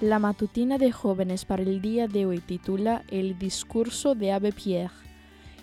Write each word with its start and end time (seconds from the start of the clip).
La 0.00 0.18
matutina 0.18 0.78
de 0.78 0.92
jóvenes 0.92 1.44
para 1.44 1.60
el 1.62 1.82
día 1.82 2.08
de 2.08 2.24
hoy 2.24 2.38
titula 2.38 3.04
El 3.10 3.38
discurso 3.38 4.14
de 4.14 4.32
Abbé 4.32 4.50
Pierre. 4.50 4.94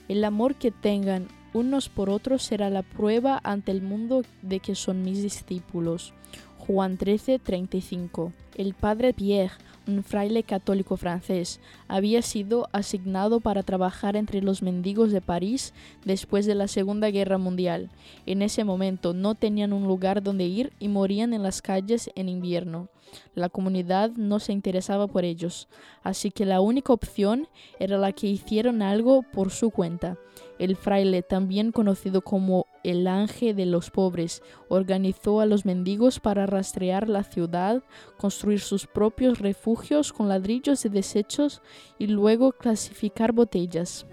El 0.09 0.23
amor 0.23 0.53
que 0.53 0.69
tengan 0.69 1.27
unos 1.53 1.89
por 1.89 2.11
otros 2.11 2.43
será 2.43 2.69
la 2.69 2.83
prueba 2.83 3.41
ante 3.43 3.71
el 3.71 3.81
mundo 3.81 4.21
de 4.43 4.59
que 4.59 4.75
son 4.75 5.01
mis 5.01 5.23
discípulos. 5.23 6.13
Juan 6.57 6.97
13, 6.97 7.39
35. 7.39 8.33
El 8.55 8.73
padre 8.73 9.13
Pierre 9.13 9.53
un 9.87 10.03
fraile 10.03 10.43
católico 10.43 10.97
francés, 10.97 11.59
había 11.87 12.21
sido 12.21 12.67
asignado 12.71 13.39
para 13.39 13.63
trabajar 13.63 14.15
entre 14.15 14.41
los 14.41 14.61
mendigos 14.61 15.11
de 15.11 15.21
París 15.21 15.73
después 16.05 16.45
de 16.45 16.55
la 16.55 16.67
Segunda 16.67 17.09
Guerra 17.09 17.37
Mundial. 17.37 17.89
En 18.25 18.41
ese 18.41 18.63
momento 18.63 19.13
no 19.13 19.35
tenían 19.35 19.73
un 19.73 19.87
lugar 19.87 20.21
donde 20.21 20.45
ir 20.45 20.73
y 20.79 20.89
morían 20.89 21.33
en 21.33 21.43
las 21.43 21.61
calles 21.61 22.11
en 22.15 22.29
invierno. 22.29 22.89
La 23.35 23.47
comunidad 23.47 24.11
no 24.11 24.39
se 24.39 24.51
interesaba 24.51 25.07
por 25.07 25.23
ellos, 25.23 25.69
así 26.03 26.29
que 26.29 26.45
la 26.45 26.59
única 26.59 26.91
opción 26.91 27.47
era 27.79 27.97
la 27.97 28.11
que 28.11 28.27
hicieron 28.27 28.81
algo 28.81 29.23
por 29.23 29.49
su 29.51 29.71
cuenta. 29.71 30.17
El 30.59 30.75
fraile, 30.75 31.21
también 31.21 31.71
conocido 31.71 32.21
como 32.21 32.65
el 32.83 33.07
ángel 33.07 33.55
de 33.55 33.65
los 33.65 33.91
pobres, 33.91 34.41
organizó 34.69 35.41
a 35.41 35.45
los 35.45 35.65
mendigos 35.65 36.19
para 36.19 36.45
rastrear 36.45 37.09
la 37.09 37.23
ciudad, 37.23 37.83
construir 38.17 38.59
sus 38.59 38.87
propios 38.87 39.39
refugios 39.39 40.13
con 40.13 40.29
ladrillos 40.29 40.85
y 40.85 40.89
desechos 40.89 41.61
y 41.97 42.07
luego 42.07 42.51
clasificar 42.51 43.31
botellas. 43.31 44.05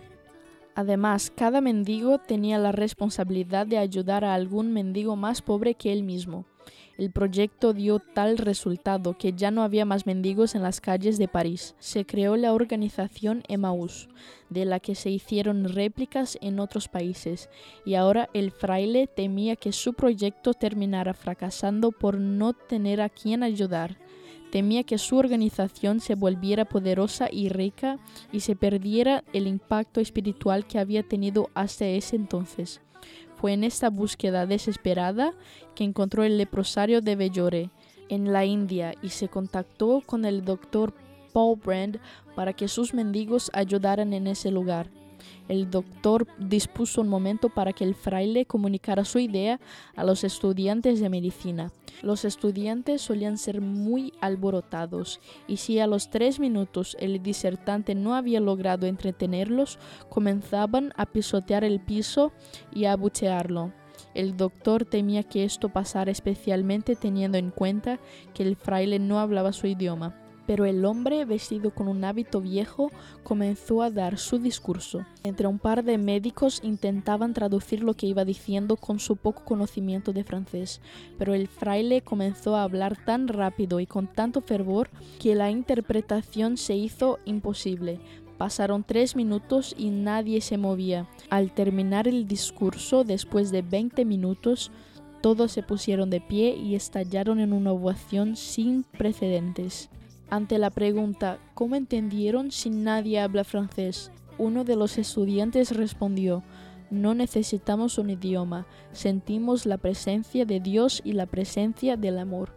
Además, 0.75 1.33
cada 1.35 1.61
mendigo 1.61 2.19
tenía 2.19 2.59
la 2.59 2.73
responsabilidad 2.73 3.67
de 3.67 3.79
ayudar 3.79 4.25
a 4.25 4.35
algún 4.35 4.73
mendigo 4.73 5.15
más 5.15 5.41
pobre 5.41 5.75
que 5.75 5.93
él 5.93 6.03
mismo. 6.03 6.47
El 6.97 7.11
proyecto 7.11 7.73
dio 7.73 7.99
tal 7.99 8.39
resultado 8.39 9.19
que 9.19 9.33
ya 9.33 9.51
no 9.51 9.65
había 9.65 9.85
más 9.85 10.07
mendigos 10.07 10.55
en 10.55 10.63
las 10.63 10.81
calles 10.81 11.19
de 11.19 11.27
París. 11.27 11.75
Se 11.81 12.07
creó 12.07 12.37
la 12.37 12.53
organización 12.53 13.43
Emmaus, 13.49 14.09
de 14.49 14.65
la 14.65 14.79
que 14.79 14.95
se 14.95 15.11
hicieron 15.11 15.65
réplicas 15.65 16.39
en 16.41 16.61
otros 16.61 16.87
países, 16.87 17.51
y 17.85 17.97
ahora 17.97 18.31
el 18.33 18.53
fraile 18.53 19.09
temía 19.09 19.57
que 19.57 19.73
su 19.73 19.95
proyecto 19.95 20.55
terminara 20.55 21.15
fracasando 21.15 21.91
por 21.91 22.21
no 22.21 22.53
tener 22.53 23.01
a 23.01 23.09
quien 23.09 23.43
ayudar. 23.43 23.99
Temía 24.53 24.85
que 24.85 24.99
su 24.99 25.17
organización 25.17 25.99
se 25.99 26.15
volviera 26.15 26.65
poderosa 26.65 27.29
y 27.29 27.49
rica 27.49 27.99
y 28.31 28.39
se 28.39 28.55
perdiera 28.55 29.25
el 29.33 29.49
impacto 29.49 30.01
espiritual 30.01 30.65
que 30.65 30.79
había 30.79 31.03
tenido 31.03 31.51
hasta 31.55 31.87
ese 31.87 32.15
entonces. 32.15 32.81
Fue 33.37 33.53
en 33.53 33.65
esta 33.65 33.91
búsqueda 33.91 34.47
desesperada 34.47 35.33
que 35.75 35.85
encontró 35.85 36.25
el 36.25 36.39
leprosario 36.39 37.01
de 37.01 37.17
Bellore, 37.17 37.71
en 38.09 38.33
la 38.33 38.45
India, 38.45 38.95
y 39.03 39.11
se 39.11 39.29
contactó 39.29 40.03
con 40.05 40.25
el 40.25 40.45
doctor 40.45 40.95
Paul 41.33 41.59
Brand 41.59 41.99
para 42.35 42.53
que 42.53 42.69
sus 42.69 42.95
mendigos 42.95 43.51
ayudaran 43.55 44.13
en 44.13 44.27
ese 44.27 44.51
lugar. 44.51 44.89
El 45.49 45.71
doctor 45.71 46.27
dispuso 46.39 47.01
un 47.01 47.09
momento 47.09 47.49
para 47.49 47.73
que 47.73 47.85
el 47.85 47.95
fraile 47.95 48.47
comunicara 48.47 49.05
su 49.05 49.19
idea 49.19 49.61
a 49.95 50.05
los 50.05 50.25
estudiantes 50.25 51.01
de 51.01 51.09
medicina. 51.09 51.73
Los 52.03 52.25
estudiantes 52.25 53.03
solían 53.03 53.39
ser 53.39 53.61
muy 53.61 54.13
alborotados 54.21 55.21
y 55.47 55.59
si 55.59 55.79
a 55.79 55.87
los 55.87 56.11
tres 56.11 56.41
minutos 56.41 56.97
el 56.99 57.23
disertante 57.23 57.95
no 57.95 58.15
había 58.15 58.41
logrado 58.41 58.87
entretenerlos, 58.87 59.79
comenzaban 60.09 60.93
a 60.97 61.07
pisotear 61.07 61.65
el 61.65 61.81
piso 61.81 62.33
y 62.73 62.87
a 62.87 62.93
abuchearlo. 62.93 63.73
El 64.15 64.37
doctor 64.37 64.85
temía 64.85 65.23
que 65.23 65.45
esto 65.45 65.69
pasara 65.69 66.11
especialmente 66.11 66.97
teniendo 66.97 67.39
en 67.39 67.51
cuenta 67.51 68.01
que 68.33 68.43
el 68.43 68.57
fraile 68.57 68.99
no 68.99 69.19
hablaba 69.19 69.53
su 69.53 69.67
idioma. 69.67 70.24
Pero 70.47 70.67
el 70.67 70.85
hombre, 70.85 71.25
vestido 71.25 71.75
con 71.75 71.89
un 71.89 72.05
hábito 72.05 72.41
viejo, 72.41 72.91
comenzó 73.23 73.83
a 73.83 73.91
dar 73.91 74.19
su 74.19 74.39
discurso. 74.39 75.07
Entre 75.23 75.47
un 75.47 75.59
par 75.59 75.85
de 75.85 75.97
médicos 75.97 76.61
intentaban 76.63 77.33
traducir 77.33 77.83
lo 77.83 77.95
que 77.95 78.07
iba 78.07 78.25
diciendo 78.25 78.77
con 78.77 78.99
su 78.99 79.17
poco 79.17 79.45
conocimiento 79.45 80.13
de 80.13 80.25
francés, 80.25 80.81
pero 81.19 81.35
el 81.35 81.49
fraile 81.49 82.03
comenzó 82.03 82.57
a 82.57 82.63
hablar 82.63 82.97
tan 83.05 83.29
rápido 83.29 83.81
y 83.81 83.87
con 83.87 84.07
tanto 84.07 84.43
fervor 84.43 84.91
que 85.19 85.35
la 85.35 85.51
interpretación 85.51 86.57
se 86.57 86.75
hizo 86.75 87.19
imposible. 87.25 88.01
Pasaron 88.37 88.83
tres 88.83 89.15
minutos 89.15 89.75
y 89.79 89.91
nadie 89.91 90.41
se 90.41 90.59
movía. 90.59 91.09
Al 91.31 91.53
terminar 91.53 92.09
el 92.09 92.27
discurso, 92.27 93.05
después 93.05 93.51
de 93.53 93.63
20 93.63 94.05
minutos, 94.05 94.73
todos 95.21 95.53
se 95.53 95.63
pusieron 95.63 96.11
de 96.11 96.21
pie 96.21 96.55
y 96.57 96.75
estallaron 96.75 97.41
en 97.41 97.53
una 97.53 97.73
ovación 97.73 98.37
sin 98.37 98.83
precedentes. 98.83 99.89
Ante 100.35 100.59
la 100.59 100.71
pregunta 100.71 101.39
¿Cómo 101.55 101.77
entendieron 101.77 102.51
si 102.51 102.69
nadie 102.69 103.21
habla 103.21 103.45
francés? 103.45 104.11
Uno 104.37 104.65
de 104.65 104.75
los 104.75 104.99
estudiantes 104.99 105.77
respondió 105.77 106.43
No 106.91 107.15
necesitamos 107.15 107.99
un 107.99 108.11
idioma, 108.11 108.67
sentimos 108.91 109.65
la 109.65 109.79
presencia 109.79 110.45
de 110.45 110.59
Dios 110.59 111.01
y 111.05 111.13
la 111.13 111.27
presencia 111.27 111.97
del 111.97 112.19
amor. 112.19 112.51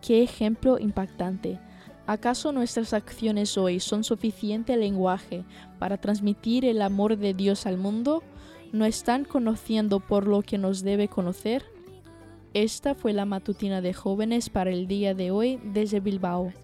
Qué 0.00 0.22
ejemplo 0.22 0.78
impactante. 0.78 1.60
¿Acaso 2.06 2.50
nuestras 2.50 2.94
acciones 2.94 3.58
hoy 3.58 3.78
son 3.78 4.04
suficiente 4.04 4.78
lenguaje 4.78 5.44
para 5.78 5.98
transmitir 5.98 6.64
el 6.64 6.80
amor 6.80 7.18
de 7.18 7.34
Dios 7.34 7.66
al 7.66 7.76
mundo? 7.76 8.22
¿No 8.72 8.86
están 8.86 9.26
conociendo 9.26 10.00
por 10.00 10.26
lo 10.26 10.40
que 10.40 10.56
nos 10.56 10.82
debe 10.82 11.08
conocer? 11.08 11.62
Esta 12.54 12.94
fue 12.94 13.12
la 13.12 13.26
matutina 13.26 13.82
de 13.82 13.92
jóvenes 13.92 14.48
para 14.48 14.70
el 14.70 14.86
día 14.86 15.12
de 15.12 15.30
hoy 15.30 15.60
desde 15.62 16.00
Bilbao. 16.00 16.54